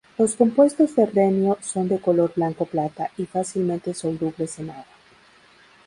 [0.17, 4.85] Los compuestos de renio son de color blanco-plata y fácilmente solubles en agua.